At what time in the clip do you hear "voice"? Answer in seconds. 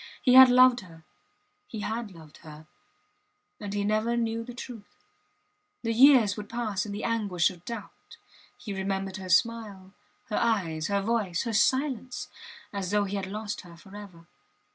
11.03-11.43